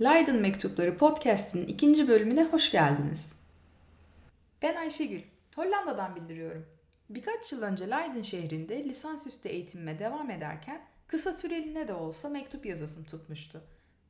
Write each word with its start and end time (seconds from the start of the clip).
Leiden 0.00 0.36
Mektupları 0.36 0.96
podcast'inin 0.96 1.66
ikinci 1.66 2.08
bölümüne 2.08 2.44
hoş 2.44 2.70
geldiniz. 2.70 3.34
Ben 4.62 4.76
Ayşegül, 4.76 5.22
Hollanda'dan 5.56 6.16
bildiriyorum. 6.16 6.66
Birkaç 7.10 7.52
yıl 7.52 7.62
önce 7.62 7.90
Leiden 7.90 8.22
şehrinde 8.22 8.84
lisansüstü 8.84 9.48
eğitimime 9.48 9.98
devam 9.98 10.30
ederken 10.30 10.80
kısa 11.06 11.32
süreliğine 11.32 11.88
de 11.88 11.94
olsa 11.94 12.28
mektup 12.28 12.66
yazasım 12.66 13.04
tutmuştu. 13.04 13.62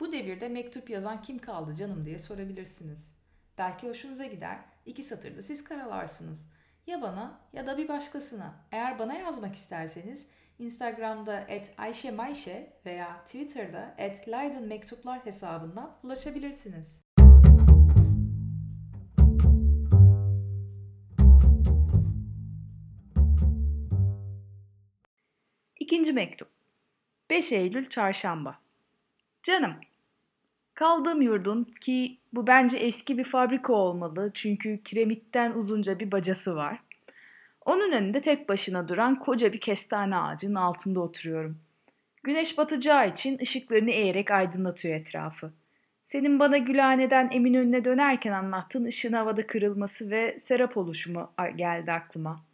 Bu 0.00 0.12
devirde 0.12 0.48
mektup 0.48 0.90
yazan 0.90 1.22
kim 1.22 1.38
kaldı 1.38 1.74
canım 1.74 2.04
diye 2.04 2.18
sorabilirsiniz. 2.18 3.10
Belki 3.58 3.88
hoşunuza 3.88 4.26
gider, 4.26 4.58
iki 4.86 5.04
satırda 5.04 5.42
siz 5.42 5.64
karalarsınız. 5.64 6.46
Ya 6.86 7.02
bana 7.02 7.40
ya 7.52 7.66
da 7.66 7.78
bir 7.78 7.88
başkasına. 7.88 8.54
Eğer 8.72 8.98
bana 8.98 9.14
yazmak 9.14 9.54
isterseniz 9.54 10.28
Instagram'da 10.58 11.40
et 11.40 11.74
Ayşe 11.78 12.10
Mayşe 12.10 12.72
veya 12.86 13.24
Twitter'da 13.24 13.94
et 13.98 14.28
Leiden 14.28 14.62
Mektuplar 14.62 15.26
hesabından 15.26 15.98
ulaşabilirsiniz. 16.02 17.02
İkinci 25.80 26.12
mektup. 26.12 26.48
5 27.30 27.52
Eylül 27.52 27.88
Çarşamba. 27.88 28.58
Canım, 29.42 29.74
kaldığım 30.76 31.22
yurdun 31.22 31.64
ki 31.80 32.18
bu 32.32 32.46
bence 32.46 32.76
eski 32.76 33.18
bir 33.18 33.24
fabrika 33.24 33.72
olmalı 33.72 34.30
çünkü 34.34 34.82
kiremitten 34.82 35.52
uzunca 35.52 35.98
bir 35.98 36.12
bacası 36.12 36.56
var. 36.56 36.78
Onun 37.64 37.92
önünde 37.92 38.20
tek 38.20 38.48
başına 38.48 38.88
duran 38.88 39.18
koca 39.18 39.52
bir 39.52 39.60
kestane 39.60 40.16
ağacının 40.16 40.54
altında 40.54 41.00
oturuyorum. 41.00 41.58
Güneş 42.22 42.58
batacağı 42.58 43.08
için 43.08 43.38
ışıklarını 43.42 43.90
eğerek 43.90 44.30
aydınlatıyor 44.30 44.94
etrafı. 44.94 45.52
Senin 46.02 46.38
bana 46.38 46.56
Gülhane'den 46.56 47.30
Eminönü'ne 47.32 47.84
dönerken 47.84 48.32
anlattığın 48.32 48.84
ışığın 48.84 49.12
havada 49.12 49.46
kırılması 49.46 50.10
ve 50.10 50.38
serap 50.38 50.76
oluşumu 50.76 51.32
geldi 51.56 51.92
aklıma. 51.92 52.44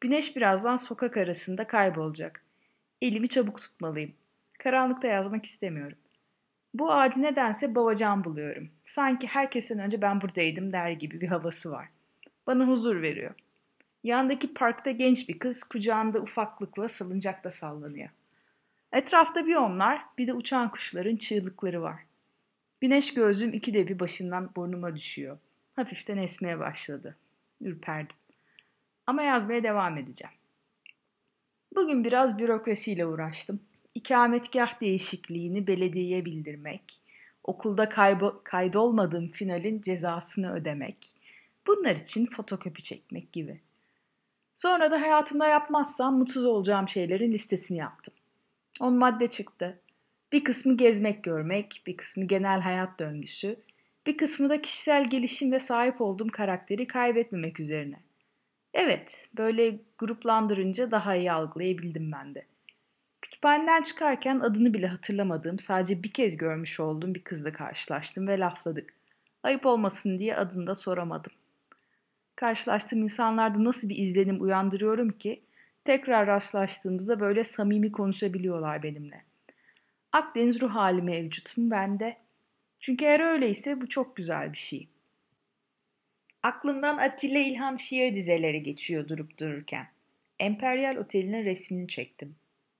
Güneş 0.00 0.36
birazdan 0.36 0.76
sokak 0.76 1.16
arasında 1.16 1.66
kaybolacak. 1.66 2.42
Elimi 3.02 3.28
çabuk 3.28 3.60
tutmalıyım. 3.60 4.12
Karanlıkta 4.58 5.08
yazmak 5.08 5.44
istemiyorum. 5.44 5.98
Bu 6.74 6.92
ağacı 6.92 7.22
nedense 7.22 7.74
babacan 7.74 8.24
buluyorum. 8.24 8.68
Sanki 8.84 9.26
herkesten 9.26 9.78
önce 9.78 10.02
ben 10.02 10.20
buradaydım 10.20 10.72
der 10.72 10.90
gibi 10.90 11.20
bir 11.20 11.28
havası 11.28 11.70
var. 11.70 11.88
Bana 12.46 12.66
huzur 12.66 13.02
veriyor. 13.02 13.34
Yandaki 14.04 14.54
parkta 14.54 14.90
genç 14.90 15.28
bir 15.28 15.38
kız 15.38 15.62
kucağında 15.64 16.20
ufaklıkla 16.20 16.88
salıncakta 16.88 17.50
sallanıyor. 17.50 18.08
Etrafta 18.92 19.46
bir 19.46 19.56
onlar 19.56 20.02
bir 20.18 20.26
de 20.26 20.32
uçan 20.32 20.70
kuşların 20.70 21.16
çığlıkları 21.16 21.82
var. 21.82 22.00
Güneş 22.80 23.14
gözlüğüm 23.14 23.54
ikide 23.54 23.88
bir 23.88 23.98
başından 23.98 24.50
burnuma 24.56 24.96
düşüyor. 24.96 25.38
Hafiften 25.76 26.16
esmeye 26.16 26.58
başladı. 26.58 27.16
Ürperdim. 27.60 28.16
Ama 29.06 29.22
yazmaya 29.22 29.62
devam 29.62 29.98
edeceğim. 29.98 30.34
Bugün 31.74 32.04
biraz 32.04 32.38
bürokrasiyle 32.38 33.06
uğraştım. 33.06 33.60
İkametgah 33.96 34.80
değişikliğini 34.80 35.66
belediyeye 35.66 36.24
bildirmek, 36.24 37.00
okulda 37.44 37.88
kaydolmadığım 38.44 39.28
finalin 39.28 39.80
cezasını 39.80 40.52
ödemek, 40.52 41.14
bunlar 41.66 41.96
için 41.96 42.26
fotokopi 42.26 42.82
çekmek 42.82 43.32
gibi. 43.32 43.60
Sonra 44.54 44.90
da 44.90 45.00
hayatımda 45.00 45.48
yapmazsam 45.48 46.18
mutsuz 46.18 46.46
olacağım 46.46 46.88
şeylerin 46.88 47.32
listesini 47.32 47.78
yaptım. 47.78 48.14
On 48.80 48.94
madde 48.94 49.26
çıktı. 49.26 49.80
Bir 50.32 50.44
kısmı 50.44 50.76
gezmek 50.76 51.24
görmek, 51.24 51.82
bir 51.86 51.96
kısmı 51.96 52.24
genel 52.24 52.60
hayat 52.60 53.00
döngüsü, 53.00 53.56
bir 54.06 54.16
kısmı 54.16 54.50
da 54.50 54.62
kişisel 54.62 55.10
gelişim 55.10 55.52
ve 55.52 55.60
sahip 55.60 56.00
olduğum 56.00 56.30
karakteri 56.32 56.86
kaybetmemek 56.86 57.60
üzerine. 57.60 58.00
Evet, 58.74 59.28
böyle 59.38 59.78
gruplandırınca 59.98 60.90
daha 60.90 61.14
iyi 61.14 61.32
algılayabildim 61.32 62.12
ben 62.12 62.34
de. 62.34 62.46
Kütüphaneden 63.46 63.82
çıkarken 63.82 64.40
adını 64.40 64.74
bile 64.74 64.86
hatırlamadığım, 64.86 65.58
sadece 65.58 66.02
bir 66.02 66.12
kez 66.12 66.36
görmüş 66.36 66.80
olduğum 66.80 67.14
bir 67.14 67.24
kızla 67.24 67.52
karşılaştım 67.52 68.28
ve 68.28 68.38
lafladık. 68.38 68.94
Ayıp 69.42 69.66
olmasın 69.66 70.18
diye 70.18 70.36
adını 70.36 70.66
da 70.66 70.74
soramadım 70.74 71.32
karşılaştığım 72.36 73.02
insanlarda 73.02 73.64
nasıl 73.64 73.88
bir 73.88 73.96
izlenim 73.96 74.42
uyandırıyorum 74.42 75.10
ki 75.10 75.42
tekrar 75.84 76.26
rastlaştığımızda 76.26 77.20
böyle 77.20 77.44
samimi 77.44 77.92
konuşabiliyorlar 77.92 78.82
benimle. 78.82 79.24
Akdeniz 80.12 80.60
ruh 80.60 80.74
hali 80.74 81.02
mevcut 81.02 81.54
bende? 81.56 82.16
Çünkü 82.80 83.04
eğer 83.04 83.20
öyleyse 83.20 83.80
bu 83.80 83.88
çok 83.88 84.16
güzel 84.16 84.52
bir 84.52 84.58
şey. 84.58 84.88
Aklımdan 86.42 86.98
Atilla 86.98 87.38
İlhan 87.38 87.76
şiir 87.76 88.14
dizeleri 88.14 88.62
geçiyor 88.62 89.08
durup 89.08 89.38
dururken. 89.38 89.86
Emperyal 90.38 90.96
Oteli'nin 90.96 91.44
resmini 91.44 91.88
çektim. 91.88 92.36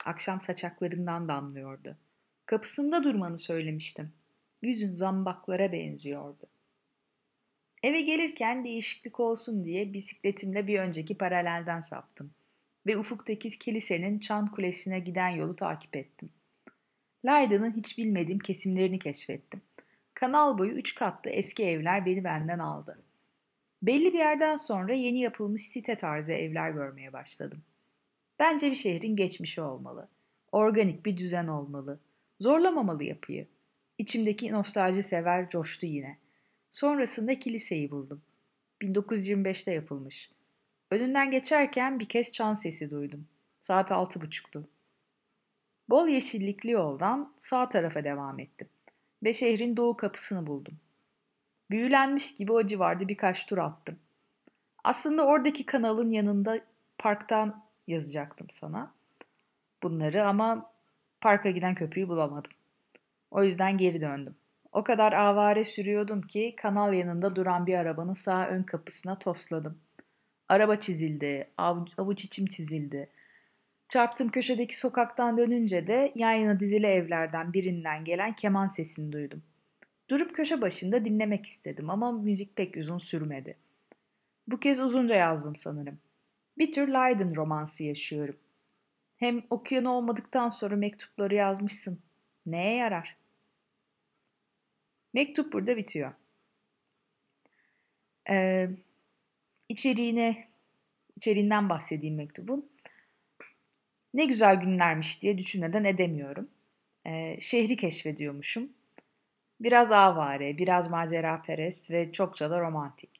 Akşam 0.06 0.40
saçaklarından 0.40 1.28
damlıyordu. 1.28 1.96
Kapısında 2.46 3.04
durmanı 3.04 3.38
söylemiştim. 3.38 4.12
Yüzün 4.62 4.94
zambaklara 4.94 5.72
benziyordu. 5.72 6.46
Eve 7.82 8.00
gelirken 8.00 8.64
değişiklik 8.64 9.20
olsun 9.20 9.64
diye 9.64 9.92
bisikletimle 9.92 10.66
bir 10.66 10.78
önceki 10.78 11.18
paralelden 11.18 11.80
saptım 11.80 12.30
ve 12.86 12.98
ufuktaki 12.98 13.48
kilisenin 13.48 14.18
çan 14.18 14.46
kulesine 14.46 15.00
giden 15.00 15.28
yolu 15.28 15.56
takip 15.56 15.96
ettim. 15.96 16.30
Leiden'ın 17.26 17.76
hiç 17.76 17.98
bilmediğim 17.98 18.38
kesimlerini 18.38 18.98
keşfettim. 18.98 19.62
Kanal 20.14 20.58
boyu 20.58 20.72
üç 20.72 20.94
katlı 20.94 21.30
eski 21.30 21.64
evler 21.64 22.06
beni 22.06 22.24
benden 22.24 22.58
aldı. 22.58 23.02
Belli 23.82 24.12
bir 24.12 24.18
yerden 24.18 24.56
sonra 24.56 24.94
yeni 24.94 25.20
yapılmış 25.20 25.62
site 25.62 25.96
tarzı 25.96 26.32
evler 26.32 26.70
görmeye 26.70 27.12
başladım. 27.12 27.62
Bence 28.38 28.70
bir 28.70 28.76
şehrin 28.76 29.16
geçmişi 29.16 29.60
olmalı. 29.60 30.08
Organik 30.52 31.06
bir 31.06 31.16
düzen 31.16 31.46
olmalı. 31.46 32.00
Zorlamamalı 32.40 33.04
yapıyı. 33.04 33.46
İçimdeki 33.98 34.52
nostalji 34.52 35.02
sever 35.02 35.50
coştu 35.50 35.86
yine.'' 35.86 36.26
Sonrasında 36.76 37.38
kiliseyi 37.38 37.90
buldum. 37.90 38.22
1925'te 38.82 39.72
yapılmış. 39.72 40.30
Önünden 40.90 41.30
geçerken 41.30 42.00
bir 42.00 42.08
kez 42.08 42.32
çan 42.32 42.54
sesi 42.54 42.90
duydum. 42.90 43.28
Saat 43.60 43.92
altı 43.92 44.20
buçuktu. 44.20 44.68
Bol 45.88 46.08
yeşillikli 46.08 46.70
yoldan 46.70 47.34
sağ 47.36 47.68
tarafa 47.68 48.04
devam 48.04 48.40
ettim 48.40 48.68
ve 49.22 49.32
şehrin 49.32 49.76
doğu 49.76 49.96
kapısını 49.96 50.46
buldum. 50.46 50.78
Büyülenmiş 51.70 52.34
gibi 52.34 52.52
o 52.52 52.66
civarda 52.66 53.08
birkaç 53.08 53.46
tur 53.46 53.58
attım. 53.58 53.98
Aslında 54.84 55.26
oradaki 55.26 55.66
kanalın 55.66 56.10
yanında 56.10 56.60
parktan 56.98 57.65
yazacaktım 57.86 58.46
sana 58.50 58.94
bunları 59.82 60.26
ama 60.26 60.72
parka 61.20 61.50
giden 61.50 61.74
köprüyü 61.74 62.08
bulamadım. 62.08 62.52
O 63.30 63.44
yüzden 63.44 63.78
geri 63.78 64.00
döndüm. 64.00 64.36
O 64.72 64.84
kadar 64.84 65.12
avare 65.12 65.64
sürüyordum 65.64 66.22
ki 66.22 66.54
kanal 66.56 66.92
yanında 66.92 67.36
duran 67.36 67.66
bir 67.66 67.74
arabanın 67.74 68.14
sağ 68.14 68.48
ön 68.48 68.62
kapısına 68.62 69.18
tosladım. 69.18 69.78
Araba 70.48 70.76
çizildi, 70.76 71.50
avuç, 71.58 71.98
avuç 71.98 72.24
içim 72.24 72.46
çizildi. 72.46 73.10
Çarptım 73.88 74.28
köşedeki 74.28 74.78
sokaktan 74.78 75.38
dönünce 75.38 75.86
de 75.86 76.12
yan 76.14 76.32
yana 76.32 76.60
dizili 76.60 76.86
evlerden 76.86 77.52
birinden 77.52 78.04
gelen 78.04 78.32
keman 78.32 78.68
sesini 78.68 79.12
duydum. 79.12 79.42
Durup 80.10 80.34
köşe 80.34 80.60
başında 80.60 81.04
dinlemek 81.04 81.46
istedim 81.46 81.90
ama 81.90 82.12
müzik 82.12 82.56
pek 82.56 82.76
uzun 82.76 82.98
sürmedi. 82.98 83.56
Bu 84.48 84.60
kez 84.60 84.80
uzunca 84.80 85.14
yazdım 85.14 85.56
sanırım. 85.56 85.98
Bir 86.58 86.72
tür 86.72 86.88
Leiden 86.88 87.36
romansı 87.36 87.84
yaşıyorum. 87.84 88.36
Hem 89.16 89.42
okuyan 89.50 89.84
olmadıktan 89.84 90.48
sonra 90.48 90.76
mektupları 90.76 91.34
yazmışsın. 91.34 92.00
Neye 92.46 92.76
yarar?'' 92.76 93.26
Mektup 95.16 95.52
burada 95.52 95.76
bitiyor. 95.76 96.12
Ee, 98.30 98.68
içeriğine, 99.68 100.48
içeriğinden 101.16 101.68
bahsedeyim 101.68 102.16
mektubun. 102.16 102.70
Ne 104.14 104.24
güzel 104.24 104.56
günlermiş 104.56 105.22
diye 105.22 105.38
düşünmeden 105.38 105.84
edemiyorum. 105.84 106.50
Ee, 107.06 107.36
şehri 107.40 107.76
keşfediyormuşum. 107.76 108.72
Biraz 109.60 109.92
avare, 109.92 110.58
biraz 110.58 110.90
macera 110.90 111.42
perest 111.42 111.90
ve 111.90 112.12
çokça 112.12 112.50
da 112.50 112.60
romantik. 112.60 113.10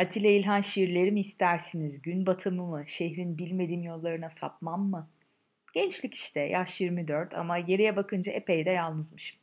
Atilla 0.00 0.28
İlhan 0.28 0.60
şiirleri 0.60 1.12
mi 1.12 1.20
istersiniz? 1.20 2.02
Gün 2.02 2.26
batımı 2.26 2.66
mı? 2.66 2.84
Şehrin 2.86 3.38
bilmediğim 3.38 3.82
yollarına 3.82 4.30
sapmam 4.30 4.82
mı? 4.82 5.08
Gençlik 5.74 6.14
işte, 6.14 6.40
yaş 6.40 6.80
24 6.80 7.34
ama 7.34 7.58
geriye 7.58 7.96
bakınca 7.96 8.32
epey 8.32 8.64
de 8.64 8.70
yalnızmışım. 8.70 9.38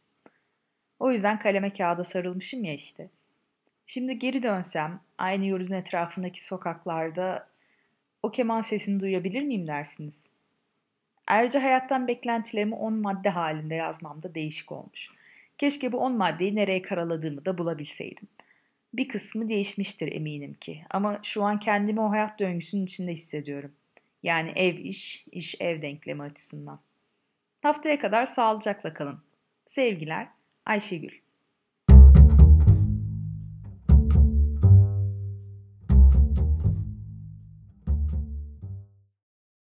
O 0.99 1.11
yüzden 1.11 1.39
kaleme 1.39 1.73
kağıda 1.73 2.03
sarılmışım 2.03 2.63
ya 2.63 2.73
işte. 2.73 3.09
Şimdi 3.85 4.19
geri 4.19 4.43
dönsem 4.43 4.99
aynı 5.17 5.45
yurdun 5.45 5.73
etrafındaki 5.73 6.43
sokaklarda 6.43 7.47
o 8.23 8.31
keman 8.31 8.61
sesini 8.61 8.99
duyabilir 8.99 9.41
miyim 9.41 9.67
dersiniz? 9.67 10.29
Ayrıca 11.27 11.63
hayattan 11.63 12.07
beklentilerimi 12.07 12.75
on 12.75 12.93
madde 12.93 13.29
halinde 13.29 13.75
yazmam 13.75 14.23
da 14.23 14.35
değişik 14.35 14.71
olmuş. 14.71 15.09
Keşke 15.57 15.91
bu 15.91 15.97
on 15.97 16.17
maddeyi 16.17 16.55
nereye 16.55 16.81
karaladığımı 16.81 17.45
da 17.45 17.57
bulabilseydim. 17.57 18.27
Bir 18.93 19.07
kısmı 19.07 19.49
değişmiştir 19.49 20.11
eminim 20.11 20.53
ki 20.53 20.83
ama 20.89 21.19
şu 21.23 21.43
an 21.43 21.59
kendimi 21.59 22.01
o 22.01 22.11
hayat 22.11 22.39
döngüsünün 22.39 22.85
içinde 22.85 23.13
hissediyorum. 23.13 23.71
Yani 24.23 24.49
ev 24.55 24.77
iş, 24.77 25.25
iş 25.31 25.55
ev 25.59 25.81
denklemi 25.81 26.23
açısından. 26.23 26.79
Haftaya 27.61 27.99
kadar 27.99 28.25
sağlıcakla 28.25 28.93
kalın. 28.93 29.19
Sevgiler 29.65 30.27
Ayşegül 30.65 31.26